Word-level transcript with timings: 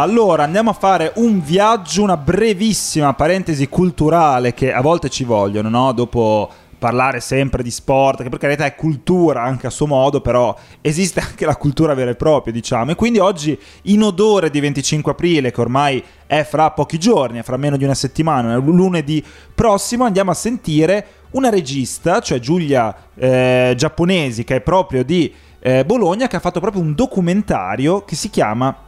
Allora, 0.00 0.44
andiamo 0.44 0.70
a 0.70 0.74
fare 0.74 1.10
un 1.16 1.42
viaggio, 1.42 2.04
una 2.04 2.16
brevissima 2.16 3.14
parentesi 3.14 3.68
culturale 3.68 4.54
che 4.54 4.72
a 4.72 4.80
volte 4.80 5.08
ci 5.08 5.24
vogliono, 5.24 5.68
no? 5.68 5.90
Dopo 5.90 6.48
parlare 6.78 7.18
sempre 7.18 7.64
di 7.64 7.72
sport, 7.72 8.22
che 8.22 8.28
per 8.28 8.38
carità 8.38 8.64
è 8.64 8.76
cultura 8.76 9.42
anche 9.42 9.66
a 9.66 9.70
suo 9.70 9.88
modo, 9.88 10.20
però 10.20 10.56
esiste 10.82 11.18
anche 11.18 11.44
la 11.44 11.56
cultura 11.56 11.94
vera 11.94 12.12
e 12.12 12.14
propria, 12.14 12.52
diciamo. 12.52 12.92
E 12.92 12.94
quindi 12.94 13.18
oggi, 13.18 13.58
in 13.86 14.04
odore 14.04 14.50
di 14.50 14.60
25 14.60 15.10
aprile, 15.10 15.50
che 15.50 15.60
ormai 15.60 16.00
è 16.28 16.44
fra 16.44 16.70
pochi 16.70 16.96
giorni, 17.00 17.40
è 17.40 17.42
fra 17.42 17.56
meno 17.56 17.76
di 17.76 17.82
una 17.82 17.94
settimana, 17.94 18.54
lunedì 18.54 19.20
prossimo, 19.52 20.04
andiamo 20.04 20.30
a 20.30 20.34
sentire 20.34 21.06
una 21.30 21.48
regista, 21.48 22.20
cioè 22.20 22.38
Giulia 22.38 22.94
eh, 23.16 23.74
Giapponesi, 23.76 24.44
che 24.44 24.54
è 24.54 24.60
proprio 24.60 25.02
di 25.02 25.34
eh, 25.58 25.84
Bologna, 25.84 26.28
che 26.28 26.36
ha 26.36 26.40
fatto 26.40 26.60
proprio 26.60 26.82
un 26.82 26.94
documentario 26.94 28.04
che 28.04 28.14
si 28.14 28.30
chiama 28.30 28.86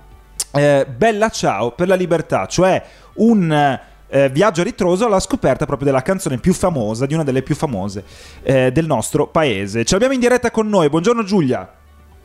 eh, 0.53 0.87
Bella 0.87 1.29
Ciao 1.29 1.73
per 1.73 1.89
la 1.89 1.95
libertà, 1.95 2.47
cioè 2.47 2.83
un 3.15 3.79
eh, 4.11 4.29
viaggio 4.31 4.63
ritroso 4.63 5.07
alla 5.07 5.21
scoperta 5.21 5.67
proprio 5.67 5.87
della 5.87 6.03
canzone 6.03 6.39
più 6.39 6.53
famosa, 6.53 7.07
di 7.07 7.15
una 7.15 7.25
delle 7.25 7.43
più 7.43 7.55
famose 7.55 8.05
eh, 8.43 8.73
del 8.73 8.87
nostro 8.87 9.29
paese. 9.29 9.85
Ce 9.85 9.93
l'abbiamo 9.93 10.15
in 10.15 10.21
diretta 10.21 10.51
con 10.51 10.69
noi, 10.69 10.89
buongiorno 10.89 11.23
Giulia. 11.23 11.69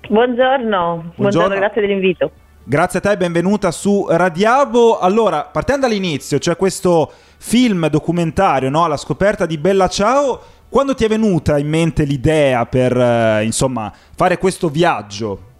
Buongiorno, 0.08 0.68
buongiorno, 0.68 1.14
buongiorno 1.16 1.56
grazie 1.56 1.82
dell'invito. 1.82 2.32
Grazie 2.68 2.98
a 2.98 3.02
te, 3.04 3.18
benvenuta 3.18 3.70
su 3.70 4.08
Radiabo. 4.10 4.98
Allora, 4.98 5.44
partendo 5.44 5.86
dall'inizio, 5.88 6.40
c'è 6.40 6.56
questo 6.56 7.12
film 7.38 7.88
documentario, 7.90 8.72
no? 8.72 8.88
La 8.88 8.98
scoperta 8.98 9.46
di 9.46 9.60
Bella 9.60 9.88
Ciao. 9.88 10.42
Quando 10.68 10.96
ti 10.96 11.06
è 11.06 11.08
venuta 11.08 11.60
in 11.60 11.70
mente 11.70 12.06
l'idea 12.06 12.66
per, 12.66 12.98
eh, 12.98 13.44
insomma, 13.44 13.94
fare 14.16 14.40
questo 14.40 14.70
viaggio? 14.70 15.54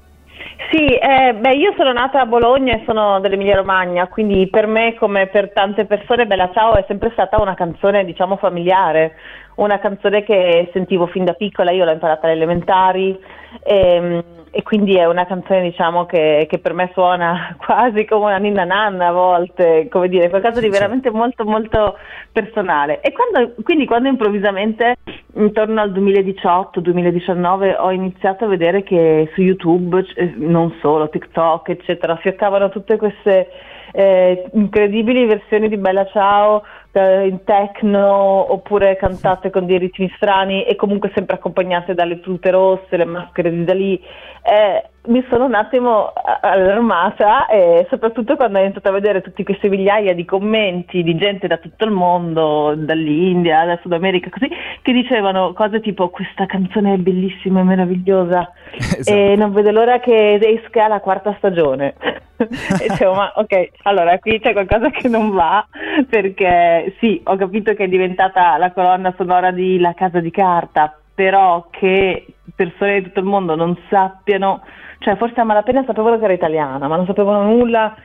Sì, 0.76 0.88
eh, 0.94 1.34
beh, 1.34 1.54
io 1.54 1.74
sono 1.78 1.94
nata 1.94 2.20
a 2.20 2.26
Bologna 2.26 2.74
e 2.74 2.84
sono 2.86 3.22
dell'Emilia 3.22 3.56
Romagna, 3.56 4.08
quindi 4.10 4.50
per 4.50 4.68
me, 4.68 4.94
come 4.96 5.28
per 5.28 5.54
tante 5.54 5.86
persone, 5.86 6.26
Bella 6.26 6.52
Ciao 6.54 6.74
è 6.76 6.84
sempre 6.86 7.12
stata 7.14 7.42
una 7.42 7.54
canzone, 7.54 8.04
diciamo, 8.04 8.36
familiare, 8.36 9.14
una 9.56 9.80
canzone 9.80 10.24
che 10.26 10.70
sentivo 10.74 11.08
fin 11.08 11.24
da 11.24 11.32
piccola, 11.32 11.72
io 11.72 11.86
l'ho 11.86 11.94
imparata 11.94 12.26
alle 12.28 12.36
elementari. 12.36 13.18
E, 13.64 13.96
ehm, 13.96 14.24
e 14.56 14.64
quindi 14.64 14.96
è 14.96 15.06
una 15.06 15.26
canzone 15.26 15.64
diciamo 15.64 16.06
che, 16.06 16.48
che, 16.50 16.60
per 16.60 16.72
me 16.72 16.90
suona 16.94 17.58
quasi 17.60 18.06
come 18.06 18.28
una 18.28 18.38
ninna 18.38 18.64
nanna 18.64 19.08
a 19.08 19.12
volte, 19.12 19.90
come 19.92 20.08
dire, 20.08 20.30
qualcosa 20.30 20.62
di 20.62 20.70
veramente 20.70 21.10
molto 21.10 21.44
molto 21.44 21.98
personale. 22.32 23.02
E 23.02 23.12
quando, 23.12 23.54
quindi 23.64 23.86
quando 23.86 24.08
improvvisamente 24.08 24.96
intorno 25.34 25.82
al 25.82 25.92
2018-2019 25.92 27.76
ho 27.78 27.92
iniziato 27.92 28.46
a 28.46 28.48
vedere 28.48 28.84
che 28.84 29.30
su 29.34 29.42
YouTube, 29.42 30.06
non 30.38 30.74
solo, 30.80 31.10
TikTok 31.10 31.68
eccetera, 31.68 32.16
fioccavano 32.16 32.70
tutte 32.70 32.96
queste 32.96 33.50
eh, 33.92 34.46
incredibili 34.54 35.26
versioni 35.26 35.68
di 35.68 35.76
Bella 35.76 36.06
Ciao 36.06 36.62
eh, 36.62 36.85
in 37.00 37.44
techno 37.44 38.52
oppure 38.54 38.96
cantate 38.96 39.50
con 39.50 39.66
dei 39.66 39.78
ritmi 39.78 40.12
strani 40.16 40.64
e 40.64 40.76
comunque 40.76 41.12
sempre 41.14 41.36
accompagnate 41.36 41.94
dalle 41.94 42.20
tute 42.20 42.52
rosse, 42.52 42.98
le 42.98 43.06
maschere 43.06 43.52
di 43.52 43.64
Dalì. 43.64 44.02
Eh, 44.44 44.90
mi 45.08 45.26
sono 45.30 45.46
un 45.46 45.56
attimo 45.56 46.14
allarmata 46.42 47.48
e 47.48 47.86
soprattutto 47.90 48.36
quando 48.36 48.58
ho 48.58 48.62
iniziato 48.62 48.90
a 48.90 48.94
vedere 48.94 49.22
tutti 49.22 49.44
questi 49.44 49.70
migliaia 49.70 50.14
di 50.14 50.26
commenti 50.26 51.04
di 51.04 51.16
gente 51.16 51.48
da 51.48 51.58
tutto 51.58 51.86
il 51.86 51.92
mondo, 51.92 52.74
dall'India, 52.76 53.66
dal 53.66 53.80
Sud 53.82 53.94
America, 53.94 54.30
così, 54.30 54.50
che 54.82 54.92
dicevano 54.92 55.54
cose 55.54 55.80
tipo 55.82 56.10
questa 56.10 56.46
canzone 56.46 56.94
è 56.94 56.98
bellissima 56.98 57.60
e 57.60 57.64
meravigliosa 57.64 58.52
esatto. 58.72 59.18
e 59.18 59.36
non 59.36 59.52
vedo 59.52 59.72
l'ora 59.72 60.00
che 60.00 60.36
esca 60.36 60.88
la 60.88 61.00
quarta 61.00 61.34
stagione. 61.38 62.24
e 62.82 62.88
dicevo, 62.90 63.14
ma 63.14 63.32
ok, 63.36 63.70
allora 63.84 64.18
qui 64.20 64.40
c'è 64.40 64.54
qualcosa 64.54 64.90
che 64.90 65.08
non 65.08 65.32
va 65.32 65.66
perché 66.10 66.96
sì, 67.00 67.22
ho 67.24 67.36
capito 67.36 67.74
che 67.74 67.86
è 67.86 67.88
diventata 67.88 68.58
la 68.58 68.72
colonna 68.72 69.14
sonora 69.18 69.52
di 69.52 69.80
La 69.80 69.94
Casa 69.94 70.20
di 70.20 70.32
Carta, 70.32 70.98
però 71.14 71.68
che 71.70 72.26
persone 72.56 73.00
di 73.00 73.04
tutto 73.04 73.20
il 73.20 73.26
mondo 73.26 73.56
non 73.56 73.78
sappiano, 73.90 74.64
cioè 75.00 75.16
forse 75.16 75.40
a 75.40 75.44
malapena 75.44 75.84
sapevano 75.86 76.18
che 76.18 76.26
era 76.26 76.34
italiana, 76.34 76.88
ma 76.88 76.96
non 76.96 77.06
sapevano 77.06 77.44
nulla 77.44 77.96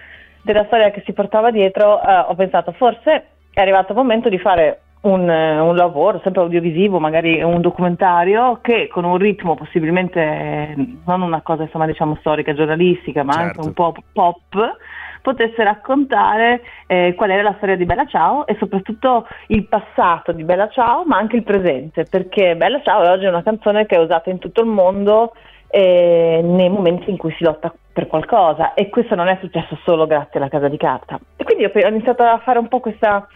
della 0.42 0.64
storia 0.66 0.90
che 0.90 1.02
si 1.04 1.12
portava 1.12 1.50
dietro, 1.50 2.00
eh, 2.00 2.18
ho 2.28 2.34
pensato 2.34 2.72
forse 2.72 3.26
è 3.52 3.60
arrivato 3.60 3.92
il 3.92 3.98
momento 3.98 4.28
di 4.28 4.38
fare 4.38 4.80
un, 5.02 5.28
un, 5.28 5.76
lavoro, 5.76 6.20
sempre 6.22 6.42
audiovisivo, 6.42 6.98
magari 6.98 7.42
un 7.42 7.60
documentario, 7.60 8.58
che 8.60 8.88
con 8.88 9.04
un 9.04 9.16
ritmo 9.16 9.54
possibilmente 9.54 10.74
non 11.04 11.22
una 11.22 11.40
cosa 11.42 11.62
insomma, 11.62 11.86
diciamo 11.86 12.16
storica, 12.20 12.54
giornalistica, 12.54 13.22
ma 13.22 13.32
certo. 13.32 13.46
anche 13.46 13.60
un 13.60 13.72
po' 13.72 13.94
pop, 14.12 14.76
potesse 15.22 15.62
raccontare 15.62 16.62
eh, 16.86 17.14
qual 17.16 17.30
era 17.30 17.42
la 17.42 17.54
storia 17.56 17.76
di 17.76 17.84
Bella 17.84 18.06
Ciao 18.06 18.46
e 18.46 18.56
soprattutto 18.58 19.26
il 19.48 19.66
passato 19.66 20.32
di 20.32 20.44
Bella 20.44 20.68
Ciao, 20.68 21.04
ma 21.06 21.16
anche 21.16 21.36
il 21.36 21.44
presente, 21.44 22.04
perché 22.04 22.56
Bella 22.56 22.80
Ciao 22.82 23.02
è 23.02 23.10
oggi 23.10 23.26
una 23.26 23.42
canzone 23.42 23.86
che 23.86 23.96
è 23.96 24.00
usata 24.00 24.30
in 24.30 24.38
tutto 24.38 24.60
il 24.60 24.68
mondo 24.68 25.32
eh, 25.68 26.40
nei 26.42 26.68
momenti 26.68 27.10
in 27.10 27.16
cui 27.16 27.32
si 27.38 27.44
lotta 27.44 27.72
per 27.92 28.06
qualcosa 28.06 28.74
e 28.74 28.88
questo 28.88 29.14
non 29.14 29.28
è 29.28 29.38
successo 29.40 29.78
solo 29.84 30.06
grazie 30.06 30.38
alla 30.38 30.48
Casa 30.48 30.68
di 30.68 30.76
Carta. 30.76 31.18
E 31.36 31.44
quindi 31.44 31.64
ho 31.64 31.88
iniziato 31.88 32.22
a 32.22 32.38
fare 32.38 32.58
un 32.58 32.68
po' 32.68 32.80
questa, 32.80 33.26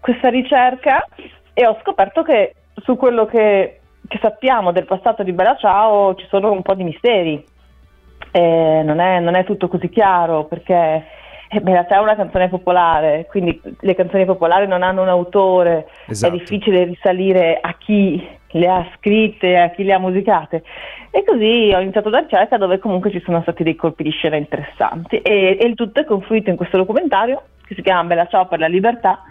questa 0.00 0.28
ricerca 0.28 1.06
e 1.52 1.66
ho 1.66 1.78
scoperto 1.82 2.22
che 2.22 2.54
su 2.82 2.96
quello 2.96 3.26
che, 3.26 3.80
che 4.06 4.18
sappiamo 4.20 4.72
del 4.72 4.84
passato 4.84 5.22
di 5.22 5.32
Bella 5.32 5.56
Ciao 5.56 6.14
ci 6.14 6.26
sono 6.28 6.50
un 6.50 6.62
po' 6.62 6.74
di 6.74 6.84
misteri. 6.84 7.44
Non, 8.30 9.00
è, 9.00 9.18
non, 9.18 9.34
è, 9.34 9.44
tutto 9.44 9.66
così 9.68 9.88
chiaro 9.88 10.44
perché 10.44 11.06
eh, 11.48 11.60
beh, 11.60 11.86
è 11.86 11.98
una 11.98 12.14
canzone 12.14 12.48
popolare, 12.48 13.26
quindi 13.28 13.60
le 13.80 13.94
canzoni 13.94 14.24
popolari 14.26 14.68
non 14.68 14.82
hanno 14.82 15.02
un 15.02 15.08
autore, 15.08 15.88
esatto. 16.06 16.34
è 16.34 16.38
difficile 16.38 16.84
risalire 16.84 17.58
a 17.60 17.74
chi 17.76 18.24
le 18.52 18.68
ha 18.68 18.86
scritte, 18.96 19.58
a 19.58 19.70
chi 19.70 19.82
le 19.82 19.94
ha 19.94 19.98
musicate. 19.98 20.62
E 21.10 21.24
così 21.24 21.72
ho 21.74 21.80
iniziato 21.80 22.10
da 22.10 22.18
ricerca 22.18 22.58
dove 22.58 22.78
comunque 22.78 23.10
ci 23.10 23.20
sono 23.24 23.40
stati 23.42 23.62
dei 23.62 23.74
colpi 23.74 24.02
di 24.02 24.10
scena 24.10 24.36
interessanti 24.36 25.16
e, 25.18 25.56
e 25.58 25.66
il 25.66 25.74
tutto 25.74 26.00
è 26.00 26.04
confluito 26.04 26.50
in 26.50 26.56
questo 26.56 26.76
documentario 26.76 27.42
che 27.66 27.74
si 27.74 27.82
chiama 27.82 28.04
Bella 28.04 28.26
Ciao 28.26 28.46
per 28.46 28.60
la 28.60 28.68
libertà 28.68 29.22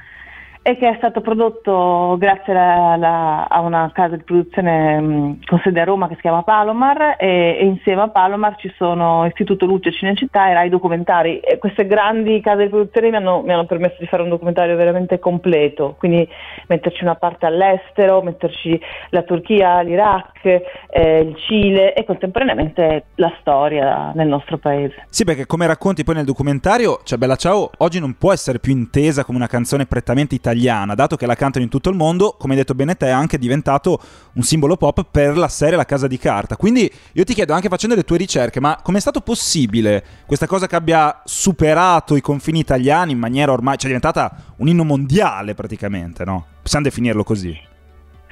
e 0.68 0.76
che 0.76 0.90
è 0.90 0.96
stato 0.98 1.22
prodotto 1.22 2.18
grazie 2.20 2.52
alla, 2.52 2.92
alla, 2.92 3.48
a 3.48 3.62
una 3.62 3.90
casa 3.94 4.18
di 4.18 4.24
produzione 4.24 5.00
mh, 5.00 5.40
con 5.46 5.62
sede 5.64 5.80
a 5.80 5.86
Roma 5.86 6.10
che 6.10 6.16
si 6.16 6.22
chiama 6.22 6.44
Palomar 6.44 7.16
e, 7.18 7.56
e, 7.58 7.64
insieme 7.64 8.02
a 8.02 8.10
Palomar 8.10 8.58
ci 8.58 8.70
sono 8.76 9.26
Istituto 9.26 9.66
Luce 9.66 9.94
Cinecittà 9.94 10.50
e 10.50 10.54
Rai 10.54 10.68
Documentari 10.68 11.40
e 11.40 11.58
queste 11.58 11.88
grandi 11.88 12.42
case 12.42 12.64
di 12.64 12.70
produzione 12.70 13.12
mi 13.12 13.16
hanno, 13.16 13.44
mi 13.44 13.54
hanno, 13.54 13.66
permesso 13.66 13.96
di 14.00 14.08
fare 14.08 14.24
un 14.24 14.28
documentario 14.28 14.76
veramente 14.76 15.20
completo, 15.20 15.96
quindi 15.98 16.28
metterci 16.68 17.02
una 17.02 17.16
parte 17.16 17.46
all'estero, 17.46 18.22
metterci 18.22 18.78
la 19.12 19.22
Turchia, 19.22 19.80
l'Iraq, 19.80 20.64
eh, 20.90 21.20
il 21.20 21.38
Cile 21.48 21.94
e 21.94 22.04
contemporaneamente 22.04 23.06
la 23.16 23.34
storia 23.40 24.12
nel 24.14 24.28
nostro 24.28 24.58
paese. 24.58 25.06
Sì, 25.08 25.24
perché 25.24 25.46
come 25.46 25.66
racconti 25.66 26.04
poi 26.04 26.16
nel 26.16 26.26
documentario, 26.26 27.00
cioè 27.06 27.18
Bella 27.18 27.38
Ciao 27.38 27.70
oggi 27.78 28.02
non 28.02 28.18
può 28.18 28.34
essere 28.34 28.60
più 28.60 28.74
intesa 28.74 29.24
come 29.24 29.38
una 29.38 29.48
canzone 29.48 29.86
prettamente 29.86 30.36
italiana 30.36 30.56
italiana, 30.58 30.96
dato 30.96 31.16
che 31.16 31.26
la 31.26 31.36
cantano 31.36 31.64
in 31.64 31.70
tutto 31.70 31.90
il 31.90 31.96
mondo, 31.96 32.36
come 32.38 32.54
hai 32.54 32.60
detto 32.60 32.74
bene 32.74 32.96
te, 32.96 33.08
è 33.08 33.12
anche 33.12 33.38
diventato 33.38 34.00
un 34.34 34.42
simbolo 34.42 34.76
pop 34.76 35.06
per 35.10 35.38
la 35.38 35.48
serie 35.48 35.78
La 35.78 35.86
Casa 35.86 36.08
di 36.08 36.18
Carta. 36.18 36.56
Quindi 36.58 36.92
io 37.14 37.24
ti 37.24 37.34
chiedo, 37.34 37.54
anche 37.54 37.70
facendo 37.70 37.96
le 37.96 38.04
tue 38.04 38.18
ricerche, 38.18 38.60
ma 38.60 38.80
com'è 38.82 39.00
stato 39.00 39.22
possibile 39.22 40.04
questa 40.26 40.48
cosa 40.48 40.68
che 40.68 40.76
abbia 40.76 41.22
superato 41.24 42.16
i 42.16 42.22
confini 42.22 42.60
italiani 42.60 43.12
in 43.14 43.20
maniera 43.20 43.52
ormai, 43.52 43.78
cioè 43.78 43.92
è 43.92 43.94
diventata 43.94 44.54
un 44.58 44.68
inno 44.68 44.84
mondiale 44.84 45.54
praticamente, 45.54 46.26
no? 46.26 46.46
Possiamo 46.62 46.86
definirlo 46.86 47.24
così. 47.24 47.56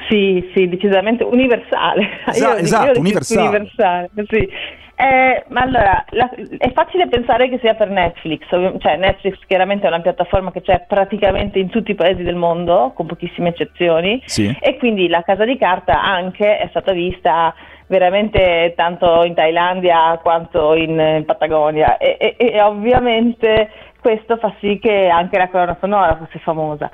Sì, 0.09 0.51
sì, 0.53 0.67
decisamente 0.67 1.23
universale. 1.23 2.23
Esatto, 2.35 2.57
esatto 2.57 2.99
universale. 2.99 3.47
universale 3.47 4.09
sì. 4.27 4.49
Eh, 4.97 5.43
ma 5.49 5.61
allora, 5.61 6.05
la, 6.11 6.29
è 6.57 6.71
facile 6.71 7.07
pensare 7.07 7.49
che 7.49 7.59
sia 7.59 7.73
per 7.73 7.89
Netflix, 7.89 8.47
cioè 8.49 8.95
Netflix 8.95 9.39
chiaramente 9.45 9.85
è 9.85 9.89
una 9.89 9.99
piattaforma 9.99 10.51
che 10.51 10.61
c'è 10.61 10.85
praticamente 10.87 11.59
in 11.59 11.69
tutti 11.69 11.91
i 11.91 11.95
paesi 11.95 12.23
del 12.23 12.35
mondo, 12.35 12.93
con 12.95 13.05
pochissime 13.05 13.49
eccezioni, 13.49 14.21
sì. 14.25 14.55
e 14.59 14.77
quindi 14.77 15.09
la 15.09 15.21
casa 15.21 15.43
di 15.43 15.57
carta 15.57 16.01
anche 16.01 16.59
è 16.59 16.67
stata 16.69 16.93
vista 16.93 17.53
veramente 17.87 18.73
tanto 18.75 19.23
in 19.23 19.35
Thailandia 19.35 20.17
quanto 20.21 20.73
in, 20.73 20.97
in 20.97 21.23
Patagonia 21.25 21.97
e, 21.97 22.17
e, 22.17 22.35
e 22.37 22.61
ovviamente 22.61 23.69
questo 24.05 24.37
fa 24.37 24.53
sì 24.59 24.77
che 24.79 25.07
anche 25.07 25.35
la 25.35 25.49
colonna 25.49 25.75
sonora 25.79 26.15
fosse 26.15 26.37
famosa. 26.37 26.91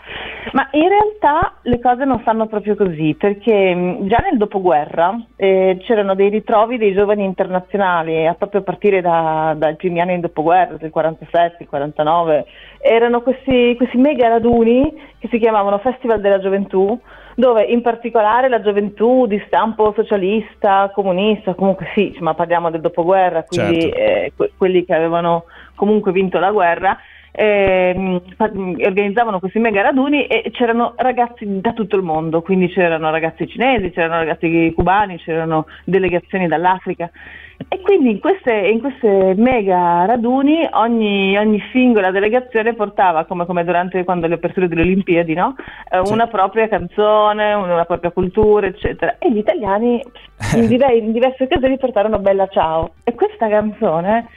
Ma 0.54 0.69
in 0.72 0.88
realtà 0.88 1.56
le 1.63 1.78
cose 1.81 2.06
non 2.06 2.22
stanno 2.22 2.48
proprio 2.48 2.78
così, 2.78 3.16
perché 3.19 3.98
già 4.04 4.19
nel 4.19 4.38
dopoguerra 4.38 5.22
eh, 5.36 5.75
c'erano 5.81 6.16
dei 6.16 6.30
ritrovi 6.30 6.78
dei 6.78 6.94
giovani 6.94 7.25
internazionali, 7.25 8.25
a 8.25 8.34
proprio 8.36 8.62
a 8.62 8.63
partire 8.63 9.02
da, 9.02 9.54
dai 9.58 9.75
primi 9.75 10.00
anni 10.00 10.12
del 10.12 10.22
dopoguerra, 10.22 10.78
del 10.78 10.90
47, 10.90 11.68
49, 11.68 12.46
erano 12.80 13.22
questi, 13.22 13.74
questi 13.75 13.98
mega 13.98 14.30
raduni 14.30 14.90
che 15.19 15.28
si 15.28 15.38
chiamavano 15.38 15.80
Festival 15.80 16.22
della 16.22 16.40
Gioventù, 16.40 16.98
dove 17.36 17.63
in 17.63 17.81
particolare 17.81 18.50
la 18.50 18.62
gioventù 18.62 19.25
di 19.25 19.42
stampo 19.48 19.94
socialista, 19.95 20.92
comunista, 20.94 21.54
comunque 21.54 21.88
sì, 21.94 22.16
ma 22.19 22.33
parliamo 22.33 22.69
del 22.69 22.81
dopoguerra, 22.81 23.44
quindi 23.44 23.81
certo. 23.81 23.98
eh, 23.98 24.33
que- 24.36 24.51
quelli 24.57 24.86
che 24.86 24.94
avevano 24.94 25.45
comunque 25.75 26.12
vinto 26.12 26.39
la 26.39 26.51
guerra, 26.51 26.98
eh, 27.31 28.22
organizzavano 28.38 29.39
questi 29.39 29.60
mega 29.60 29.81
raduni 29.81 30.28
e 30.28 30.51
c'erano 30.51 30.94
ragazzi 30.98 31.45
da 31.62 31.74
tutto 31.74 31.95
il 31.95 32.04
mondo, 32.04 32.42
quindi 32.42 32.68
c'erano 32.68 33.10
ragazzi 33.10 33.48
cinesi, 33.48 33.92
c'erano 33.92 34.18
ragazzi 34.18 34.72
cubani, 34.75 35.18
c'erano 35.18 35.66
delegazioni 35.86 36.48
dall'Africa. 36.48 37.10
E 37.68 37.80
quindi 37.81 38.10
in 38.10 38.19
queste, 38.19 38.54
in 38.54 38.80
queste 38.80 39.36
mega 39.38 40.06
raduni 40.06 40.68
ogni, 40.72 41.38
ogni, 41.38 41.62
singola 41.72 42.10
delegazione 42.10 42.74
portava, 42.74 43.25
come, 43.25 43.45
come, 43.45 43.63
durante 43.63 44.04
quando 44.04 44.25
le 44.25 44.36
aperture 44.36 44.68
delle 44.68 44.81
Olimpiadi, 44.81 45.36
no? 45.36 45.56
eh, 45.89 46.04
sì. 46.04 46.12
una 46.12 46.28
propria 46.28 46.68
canzone, 46.68 47.54
una 47.54 47.86
propria 47.86 48.10
cultura, 48.10 48.66
eccetera. 48.66 49.18
E 49.19 49.31
gli 49.31 49.38
italiani 49.38 50.04
in, 50.56 50.66
diver- 50.68 50.95
in 50.95 51.12
diverse 51.12 51.44
occasioni 51.44 51.78
portarono 51.78 52.18
Bella 52.18 52.48
Ciao. 52.48 52.94
E 53.04 53.13
questa 53.13 53.48
canzone 53.48 54.28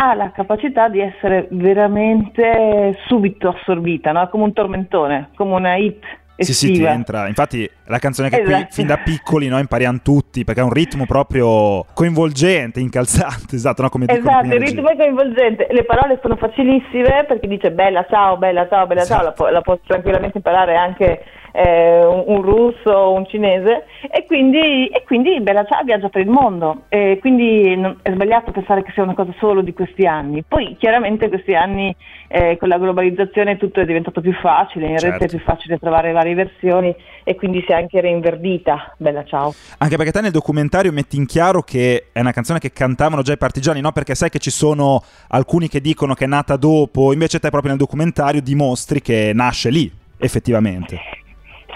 ha 0.00 0.14
la 0.14 0.30
capacità 0.30 0.88
di 0.88 1.00
essere 1.00 1.48
veramente 1.50 2.96
subito 3.06 3.48
assorbita, 3.48 4.12
no? 4.12 4.28
come 4.28 4.44
un 4.44 4.52
tormentone, 4.52 5.30
come 5.34 5.54
una 5.54 5.76
hit. 5.76 6.04
Sì, 6.36 6.54
sì, 6.54 6.70
ti 6.70 6.84
entra. 6.84 7.26
Infatti, 7.26 7.68
la 7.86 7.98
canzone 7.98 8.28
che 8.28 8.40
esatto. 8.40 8.54
qui 8.54 8.66
fin 8.70 8.86
da 8.86 8.98
piccoli 8.98 9.48
no, 9.48 9.58
impariamo 9.58 9.98
tutti 10.04 10.44
perché 10.44 10.60
ha 10.60 10.64
un 10.64 10.72
ritmo 10.72 11.04
proprio 11.04 11.84
coinvolgente, 11.94 12.78
incalzante. 12.78 13.56
Esatto, 13.58 13.82
no? 13.82 13.88
come 13.88 14.04
esatto 14.06 14.46
il 14.46 14.60
ritmo 14.60 14.88
è 14.88 14.96
coinvolgente. 14.96 15.66
Le 15.68 15.82
parole 15.82 16.20
sono 16.22 16.36
facilissime 16.36 17.24
perché 17.26 17.48
dice 17.48 17.72
bella 17.72 18.06
ciao, 18.08 18.36
bella 18.36 18.68
ciao, 18.68 18.86
bella 18.86 19.00
esatto. 19.00 19.20
ciao. 19.20 19.28
La, 19.28 19.32
pu- 19.32 19.52
la 19.52 19.60
può 19.62 19.80
tranquillamente 19.84 20.36
imparare 20.36 20.76
anche 20.76 21.24
eh, 21.52 22.04
un, 22.04 22.24
un, 22.26 22.42
russo 22.42 23.12
un 23.12 23.26
cinese 23.26 23.84
e 24.10 24.24
quindi, 24.26 24.86
e 24.86 25.02
quindi 25.04 25.40
Bella 25.40 25.64
Ciao 25.64 25.82
viaggia 25.84 26.08
per 26.08 26.22
il 26.22 26.30
mondo 26.30 26.84
e 26.88 27.18
quindi 27.20 27.76
non, 27.76 27.98
è 28.02 28.12
sbagliato 28.12 28.50
pensare 28.50 28.82
che 28.82 28.92
sia 28.92 29.02
una 29.02 29.14
cosa 29.14 29.32
solo 29.38 29.62
di 29.62 29.72
questi 29.72 30.06
anni. 30.06 30.42
Poi 30.46 30.76
chiaramente 30.78 31.28
questi 31.28 31.54
anni 31.54 31.94
eh, 32.28 32.56
con 32.58 32.68
la 32.68 32.78
globalizzazione 32.78 33.56
tutto 33.56 33.80
è 33.80 33.84
diventato 33.84 34.20
più 34.20 34.32
facile, 34.32 34.86
in 34.86 34.98
certo. 34.98 35.18
rete 35.18 35.24
è 35.24 35.28
più 35.28 35.40
facile 35.40 35.78
trovare 35.78 36.12
varie 36.12 36.34
versioni 36.34 36.94
e 37.24 37.34
quindi 37.34 37.62
si 37.66 37.72
è 37.72 37.74
anche 37.74 38.00
reinverdita 38.00 38.94
Bella 38.96 39.24
Ciao. 39.24 39.54
Anche 39.78 39.96
perché 39.96 40.12
te 40.12 40.20
nel 40.20 40.30
documentario 40.30 40.92
metti 40.92 41.16
in 41.16 41.26
chiaro 41.26 41.62
che 41.62 42.06
è 42.12 42.20
una 42.20 42.32
canzone 42.32 42.58
che 42.58 42.72
cantavano 42.72 43.22
già 43.22 43.32
i 43.32 43.38
partigiani, 43.38 43.80
no? 43.80 43.92
Perché 43.92 44.14
sai 44.14 44.30
che 44.30 44.38
ci 44.38 44.50
sono 44.50 45.02
alcuni 45.28 45.68
che 45.68 45.80
dicono 45.80 46.14
che 46.14 46.24
è 46.24 46.28
nata 46.28 46.56
dopo, 46.56 47.12
invece 47.12 47.38
te 47.38 47.50
proprio 47.50 47.70
nel 47.70 47.80
documentario 47.80 48.40
dimostri 48.40 49.00
che 49.00 49.32
nasce 49.34 49.70
lì, 49.70 49.90
effettivamente. 50.18 50.98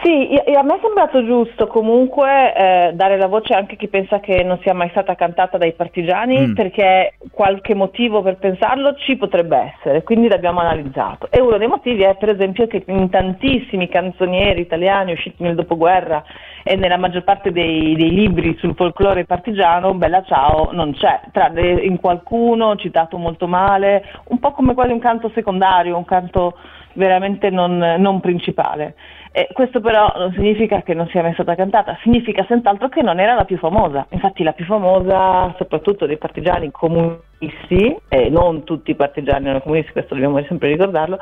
Sì, 0.03 0.35
a 0.57 0.63
me 0.65 0.75
è 0.75 0.79
sembrato 0.83 1.25
giusto 1.25 1.69
comunque 1.69 2.53
eh, 2.57 2.91
dare 2.93 3.17
la 3.17 3.29
voce 3.29 3.55
anche 3.55 3.75
a 3.75 3.77
chi 3.77 3.87
pensa 3.87 4.19
che 4.19 4.43
non 4.43 4.59
sia 4.63 4.75
mai 4.75 4.89
stata 4.91 5.15
cantata 5.15 5.59
dai 5.59 5.75
partigiani, 5.75 6.49
mm. 6.49 6.55
perché 6.55 7.15
qualche 7.31 7.77
motivo 7.77 8.21
per 8.21 8.37
pensarlo 8.39 8.97
ci 8.97 9.17
potrebbe 9.17 9.75
essere, 9.77 10.03
quindi 10.03 10.27
l'abbiamo 10.27 10.59
analizzato. 10.59 11.29
E 11.31 11.41
uno 11.41 11.57
dei 11.57 11.69
motivi 11.69 12.03
è 12.03 12.17
per 12.17 12.31
esempio 12.31 12.67
che 12.67 12.83
in 12.85 13.11
tantissimi 13.11 13.89
canzonieri 13.89 14.61
italiani 14.63 15.13
usciti 15.13 15.41
nel 15.45 15.55
dopoguerra 15.55 16.25
e 16.65 16.75
nella 16.75 16.97
maggior 16.97 17.23
parte 17.23 17.53
dei, 17.53 17.95
dei 17.95 18.11
libri 18.11 18.57
sul 18.59 18.75
folklore 18.75 19.25
partigiano 19.25 19.95
Bella 19.95 20.25
Ciao 20.25 20.71
non 20.73 20.95
c'è, 20.95 21.21
tranne 21.31 21.81
in 21.83 22.01
qualcuno 22.01 22.75
citato 22.75 23.19
molto 23.19 23.47
male, 23.47 24.05
un 24.29 24.41
po' 24.41 24.51
come 24.51 24.75
quasi 24.75 24.91
un 24.91 24.99
canto 24.99 25.31
secondario, 25.33 25.97
un 25.97 26.05
canto 26.05 26.57
veramente 26.95 27.51
non, 27.51 27.79
non 27.99 28.21
principale. 28.21 28.95
Eh, 29.33 29.49
questo 29.53 29.81
però 29.81 30.13
non 30.17 30.33
significa 30.33 30.83
che 30.83 30.93
non 30.93 31.09
sia 31.09 31.23
mai 31.23 31.33
stata 31.33 31.55
cantata, 31.55 31.99
significa 32.03 32.45
senz'altro 32.47 32.89
che 32.89 33.01
non 33.01 33.19
era 33.19 33.35
la 33.35 33.45
più 33.45 33.57
famosa. 33.57 34.07
Infatti 34.11 34.43
la 34.43 34.53
più 34.53 34.67
famosa, 34.67 35.55
soprattutto 35.57 36.07
dei 36.07 36.19
partigiani 36.19 36.71
comunisti, 36.71 37.97
e 38.09 38.29
non 38.29 38.65
tutti 38.65 38.91
i 38.91 38.95
partigiani 38.95 39.45
erano 39.45 39.61
comunisti, 39.61 39.93
questo 39.93 40.15
dobbiamo 40.15 40.43
sempre 40.45 40.69
ricordarlo, 40.69 41.19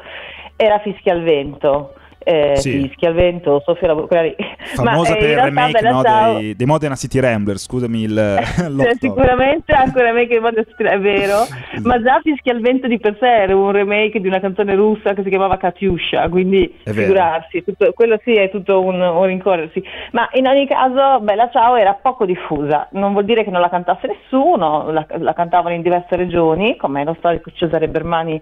era 0.56 0.80
Fischia 0.80 1.12
al 1.12 1.22
vento 1.22 1.94
eh, 2.22 2.56
sì. 2.56 2.82
Fischia 2.82 3.08
al 3.08 3.14
vento, 3.14 3.62
Sofia 3.64 3.88
Lavorari. 3.88 4.34
Famosa 4.74 5.12
Ma, 5.12 5.16
eh, 5.16 5.20
per 5.20 5.30
il 5.30 5.38
remake 5.38 5.80
no, 5.80 6.02
dei, 6.02 6.56
dei, 6.56 6.66
Modena 6.66 6.94
City 6.94 7.18
Rambler, 7.18 7.58
scusami 7.58 8.02
il 8.02 8.14
cioè, 8.44 8.94
Sicuramente 8.98 9.72
anche 9.72 9.98
un 9.98 10.04
remake 10.04 10.34
di 10.34 10.38
Modena 10.38 10.64
City 10.64 10.82
Rambler, 10.84 11.14
è 11.14 11.18
vero, 11.18 11.46
ma 11.82 12.00
già 12.02 12.20
Fischia 12.22 12.52
al 12.52 12.60
vento 12.60 12.86
di 12.86 12.98
per 12.98 13.16
sé 13.18 13.26
era 13.26 13.56
un 13.56 13.72
remake 13.72 14.20
di 14.20 14.28
una 14.28 14.40
canzone 14.40 14.74
russa 14.74 15.14
che 15.14 15.22
si 15.22 15.28
chiamava 15.28 15.56
Katyusha, 15.56 16.28
quindi 16.28 16.78
figurarsi, 16.84 17.64
tutto, 17.64 17.92
quello 17.92 18.18
sì 18.22 18.34
è 18.34 18.50
tutto 18.50 18.80
un, 18.80 19.00
un, 19.00 19.24
rincorrersi. 19.24 19.82
Ma 20.12 20.28
in 20.32 20.46
ogni 20.46 20.66
caso 20.66 21.20
Bella 21.20 21.48
Ciao 21.50 21.76
era 21.76 21.94
poco 21.94 22.26
diffusa, 22.26 22.88
non 22.92 23.12
vuol 23.12 23.24
dire 23.24 23.44
che 23.44 23.50
non 23.50 23.60
la 23.60 23.70
cantasse 23.70 24.06
nessuno, 24.06 24.90
la, 24.90 25.06
la 25.18 25.32
cantavano 25.32 25.74
in 25.74 25.82
diverse 25.82 26.16
regioni, 26.16 26.76
come 26.76 27.04
lo 27.04 27.14
storico 27.18 27.50
Cesare 27.54 27.88
Bermani 27.88 28.40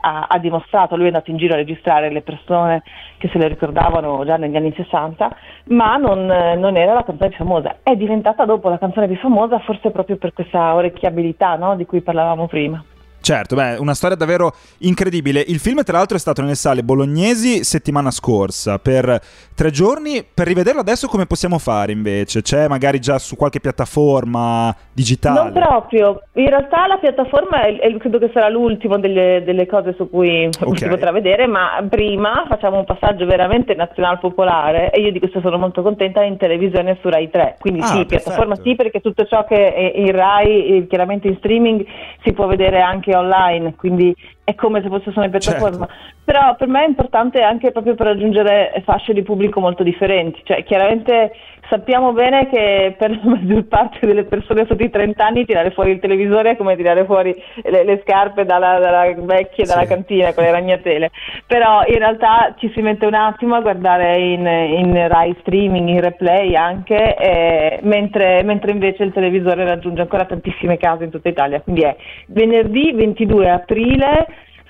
ha, 0.00 0.26
ha 0.28 0.38
dimostrato, 0.38 0.96
lui 0.96 1.04
è 1.04 1.08
andato 1.08 1.30
in 1.30 1.36
giro 1.36 1.54
a 1.54 1.58
registrare 1.58 2.10
le 2.10 2.22
persone 2.22 2.82
che 3.20 3.28
se 3.28 3.36
le 3.36 3.48
ricordavano 3.48 4.24
già 4.24 4.36
negli 4.36 4.56
anni 4.56 4.72
60, 4.74 5.36
ma 5.66 5.96
non, 5.96 6.24
non, 6.24 6.76
era 6.78 6.94
la 6.94 7.04
canzone 7.04 7.28
più 7.28 7.44
famosa. 7.44 7.76
È 7.82 7.94
diventata 7.94 8.46
dopo 8.46 8.70
la 8.70 8.78
canzone 8.78 9.08
più 9.08 9.16
famosa 9.16 9.58
forse 9.58 9.90
proprio 9.90 10.16
per 10.16 10.32
questa 10.32 10.74
orecchiabilità 10.74 11.56
no? 11.56 11.76
di 11.76 11.84
cui 11.84 12.00
parlavamo 12.00 12.46
prima. 12.46 12.82
Certo, 13.20 13.54
beh, 13.54 13.76
una 13.76 13.94
storia 13.94 14.16
davvero 14.16 14.52
incredibile. 14.78 15.44
Il 15.46 15.58
film, 15.58 15.82
tra 15.82 15.98
l'altro, 15.98 16.16
è 16.16 16.20
stato 16.20 16.40
nelle 16.40 16.54
sale 16.54 16.82
bolognesi 16.82 17.64
settimana 17.64 18.10
scorsa 18.10 18.78
per 18.78 19.20
tre 19.54 19.70
giorni. 19.70 20.24
Per 20.32 20.46
rivederlo 20.46 20.80
adesso, 20.80 21.06
come 21.06 21.26
possiamo 21.26 21.58
fare 21.58 21.92
invece? 21.92 22.40
C'è 22.40 22.66
magari 22.66 22.98
già 22.98 23.18
su 23.18 23.36
qualche 23.36 23.60
piattaforma 23.60 24.74
digitale? 24.92 25.38
Non 25.38 25.52
proprio. 25.52 26.22
In 26.34 26.48
realtà, 26.48 26.86
la 26.86 26.96
piattaforma 26.96 27.62
è, 27.62 27.78
è, 27.78 27.96
credo 27.98 28.18
che 28.18 28.30
sarà 28.32 28.48
l'ultima 28.48 28.96
delle, 28.98 29.42
delle 29.44 29.66
cose 29.66 29.94
su 29.96 30.08
cui 30.08 30.46
okay. 30.46 30.76
si 30.76 30.88
potrà 30.88 31.12
vedere. 31.12 31.46
Ma 31.46 31.84
prima 31.88 32.46
facciamo 32.48 32.78
un 32.78 32.84
passaggio 32.86 33.26
veramente 33.26 33.74
nazional 33.74 34.18
popolare. 34.18 34.90
E 34.92 35.00
io 35.00 35.12
di 35.12 35.18
questo 35.18 35.40
sono 35.40 35.58
molto 35.58 35.82
contenta 35.82 36.22
in 36.22 36.38
televisione 36.38 36.96
su 37.02 37.08
Rai 37.10 37.28
3. 37.28 37.56
Quindi, 37.60 37.80
ah, 37.80 37.84
sì, 37.84 37.92
perfetto. 38.06 38.22
piattaforma 38.22 38.56
sì, 38.56 38.74
perché 38.74 39.00
tutto 39.00 39.26
ciò 39.26 39.44
che 39.44 39.74
è 39.74 39.92
in 39.94 40.10
Rai, 40.10 40.86
chiaramente 40.88 41.28
in 41.28 41.36
streaming, 41.36 41.84
si 42.22 42.32
può 42.32 42.46
vedere 42.46 42.80
anche 42.80 43.09
anche 43.10 43.16
online, 43.16 43.74
quindi 43.74 44.14
è 44.50 44.54
come 44.54 44.82
se 44.82 44.88
fosse 44.88 45.10
su 45.10 45.18
una 45.18 45.28
piattaforma. 45.28 45.86
Certo. 45.86 46.18
Però 46.24 46.54
per 46.56 46.68
me 46.68 46.84
è 46.84 46.88
importante 46.88 47.42
anche 47.42 47.72
proprio 47.72 47.94
per 47.94 48.06
raggiungere 48.06 48.82
fasce 48.84 49.12
di 49.12 49.22
pubblico 49.22 49.60
molto 49.60 49.82
differenti. 49.82 50.40
Cioè, 50.44 50.62
chiaramente 50.64 51.32
sappiamo 51.68 52.12
bene 52.12 52.48
che 52.48 52.94
per 52.98 53.10
la 53.10 53.20
maggior 53.22 53.64
parte 53.66 54.04
delle 54.04 54.24
persone 54.24 54.66
sotto 54.66 54.82
i 54.82 54.90
30 54.90 55.24
anni 55.24 55.44
tirare 55.44 55.70
fuori 55.70 55.92
il 55.92 56.00
televisore 56.00 56.50
è 56.50 56.56
come 56.56 56.76
tirare 56.76 57.04
fuori 57.04 57.34
le, 57.62 57.84
le 57.84 58.00
scarpe 58.04 58.44
dalla, 58.44 58.78
dalla 58.78 59.14
vecchia 59.16 59.64
dalla 59.64 59.82
sì. 59.82 59.88
cantina 59.88 60.34
con 60.34 60.44
le 60.44 60.50
ragnatele. 60.50 61.10
Però 61.46 61.82
in 61.86 61.98
realtà 61.98 62.54
ci 62.58 62.70
si 62.74 62.82
mette 62.82 63.06
un 63.06 63.14
attimo 63.14 63.54
a 63.54 63.60
guardare 63.60 64.18
in, 64.18 64.46
in 64.46 65.08
Rai 65.08 65.36
streaming, 65.40 65.88
in 65.88 66.00
replay 66.00 66.54
anche, 66.54 67.16
eh, 67.16 67.78
mentre, 67.82 68.42
mentre 68.42 68.72
invece 68.72 69.04
il 69.04 69.12
televisore 69.12 69.64
raggiunge 69.64 70.02
ancora 70.02 70.24
tantissime 70.24 70.76
case 70.76 71.04
in 71.04 71.10
tutta 71.10 71.28
Italia. 71.28 71.60
Quindi 71.60 71.82
è 71.82 71.96
venerdì 72.26 72.92
22 72.92 73.50
aprile 73.50 74.26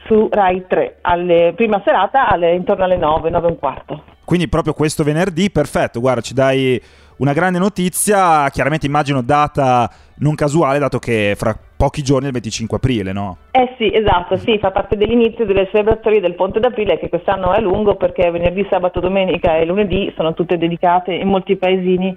su 0.07 0.29
Rai 0.31 0.65
3, 0.67 0.99
alle, 1.03 1.53
prima 1.55 1.81
serata 1.85 2.29
alle, 2.29 2.55
intorno 2.55 2.85
alle 2.85 2.97
9, 2.97 3.31
9 3.31 3.47
e 3.47 3.51
un 3.51 3.59
quarto. 3.59 4.05
Quindi 4.25 4.49
proprio 4.49 4.75
questo 4.75 5.03
venerdì, 5.03 5.51
perfetto, 5.51 6.01
guarda, 6.01 6.21
ci 6.21 6.35
dai 6.35 6.81
una 7.17 7.33
grande 7.33 7.59
notizia, 7.59 8.49
chiaramente 8.51 8.87
immagino 8.87 9.23
data 9.23 9.91
non 10.19 10.35
casuale, 10.35 10.79
dato 10.79 10.99
che 10.99 11.35
fra 11.37 11.57
pochi 11.77 12.03
giorni 12.03 12.25
è 12.25 12.27
il 12.29 12.35
25 12.35 12.77
aprile, 12.77 13.13
no? 13.13 13.37
Eh 13.51 13.75
sì, 13.77 13.93
esatto, 13.93 14.37
sì, 14.37 14.59
fa 14.59 14.71
parte 14.71 14.97
dell'inizio 14.97 15.45
delle 15.45 15.69
celebrazioni 15.71 16.21
del 16.21 16.35
Ponte 16.35 16.61
d'Aprile 16.61 16.99
che 16.99 17.09
quest'anno 17.09 17.53
è 17.53 17.61
lungo 17.61 17.97
perché 17.97 18.31
venerdì, 18.31 18.67
sabato, 18.71 19.01
domenica 19.01 19.57
e 19.57 19.65
lunedì 19.65 20.13
sono 20.17 20.35
tutte 20.35 20.59
dedicate 20.59 21.13
in 21.13 21.29
molti 21.29 21.57
paesini 21.57 22.17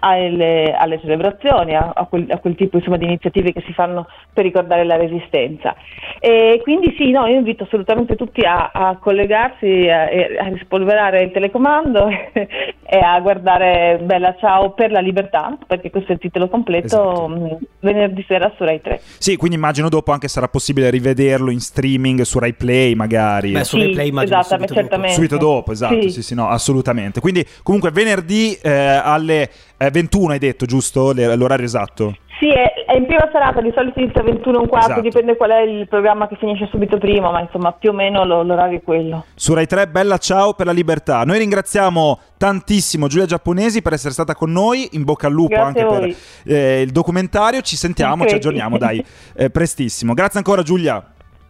alle, 0.00 0.74
alle 0.76 1.00
celebrazioni, 1.00 1.74
a, 1.74 1.92
a, 1.94 2.06
quel, 2.06 2.26
a, 2.30 2.38
quel, 2.38 2.54
tipo 2.54 2.76
insomma, 2.76 2.96
di 2.96 3.04
iniziative 3.04 3.52
che 3.52 3.62
si 3.66 3.72
fanno 3.72 4.06
per 4.32 4.44
ricordare 4.44 4.84
la 4.84 4.96
resistenza. 4.96 5.74
E 6.20 6.60
quindi 6.62 6.94
sì, 6.96 7.10
no, 7.10 7.26
io 7.26 7.36
invito 7.36 7.64
assolutamente 7.64 8.16
tutti 8.16 8.42
a, 8.42 8.70
a 8.72 8.96
collegarsi, 8.98 9.88
a, 9.88 10.02
a, 10.04 10.48
rispolverare 10.48 11.22
il 11.22 11.30
telecomando 11.32 12.08
e 12.38 12.98
a 12.98 13.18
guardare 13.20 14.00
Bella 14.02 14.36
Ciao 14.38 14.70
per 14.70 14.90
la 14.90 15.00
libertà, 15.00 15.56
perché 15.66 15.90
questo 15.90 16.10
è 16.10 16.14
il 16.14 16.20
titolo 16.20 16.48
completo, 16.48 16.86
esatto. 16.86 17.28
Mm, 17.28 17.46
venerdì 17.80 18.24
sera 18.26 18.52
su 18.56 18.64
Rai 18.64 18.80
3. 18.80 19.00
Sì, 19.18 19.36
quindi 19.36 19.56
immagino 19.56 19.88
dopo 19.88 20.12
anche 20.12 20.28
sarà 20.28 20.48
possibile 20.48 20.90
rivederlo 20.90 21.50
in 21.50 21.60
streaming 21.60 22.22
su 22.22 22.38
Rai 22.38 22.54
Play 22.54 22.94
magari. 22.94 23.52
Beh, 23.52 23.64
su 23.64 23.76
Rai 23.76 23.90
Play 23.90 24.08
immagino 24.08 24.38
esatto, 24.40 24.54
subito 24.54 24.74
certamente. 24.74 25.14
Dopo. 25.14 25.26
Subito 25.26 25.36
dopo, 25.38 25.72
esatto, 25.72 26.02
sì. 26.02 26.10
sì, 26.10 26.22
sì, 26.22 26.34
no, 26.34 26.48
assolutamente. 26.48 27.20
Quindi 27.20 27.46
comunque 27.62 27.90
venerdì 27.90 28.58
eh, 28.62 28.70
alle 28.70 29.48
È 29.88 29.90
21 29.90 30.32
hai 30.32 30.38
detto, 30.38 30.66
giusto? 30.66 31.12
L'orario 31.14 31.64
esatto? 31.64 32.14
Sì, 32.38 32.50
è, 32.50 32.84
è 32.86 32.94
in 32.94 33.06
prima 33.06 33.26
serata, 33.32 33.62
di 33.62 33.72
solito 33.74 33.98
inizia 33.98 34.22
21 34.22 34.58
e 34.58 34.60
un 34.60 34.68
quarto, 34.68 34.90
Esatto. 34.90 35.00
dipende 35.00 35.34
qual 35.34 35.50
è 35.50 35.60
il 35.62 35.88
programma 35.88 36.28
che 36.28 36.36
finisce 36.36 36.68
subito 36.70 36.98
prima, 36.98 37.30
ma 37.30 37.40
insomma 37.40 37.72
più 37.72 37.88
o 37.88 37.92
meno 37.94 38.24
lo- 38.26 38.42
l'orario 38.42 38.78
è 38.78 38.82
quello. 38.82 39.24
Su 39.34 39.54
Rai 39.54 39.66
3, 39.66 39.88
bella 39.88 40.18
ciao 40.18 40.52
per 40.52 40.66
la 40.66 40.72
libertà. 40.72 41.24
Noi 41.24 41.38
ringraziamo 41.38 42.18
tantissimo 42.36 43.08
Giulia 43.08 43.24
Giapponesi 43.24 43.80
per 43.80 43.94
essere 43.94 44.12
stata 44.12 44.34
con 44.34 44.52
noi. 44.52 44.90
In 44.92 45.04
bocca 45.04 45.26
al 45.26 45.32
lupo 45.32 45.54
Grazie 45.54 45.82
anche 45.82 46.14
per 46.44 46.54
eh, 46.54 46.82
il 46.82 46.90
documentario. 46.90 47.62
Ci 47.62 47.76
sentiamo, 47.76 48.26
ci 48.26 48.34
aggiorniamo, 48.34 48.76
dai, 48.76 49.02
eh, 49.34 49.48
prestissimo. 49.48 50.12
Grazie 50.12 50.38
ancora 50.38 50.62
Giulia. 50.62 51.02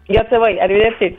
Grazie 0.07 0.37
a 0.37 0.39
voi, 0.39 0.61
arrivederci. 0.61 1.19